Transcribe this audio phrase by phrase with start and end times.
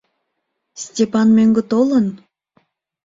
[0.83, 2.05] Степан мӧҥгӧ толын?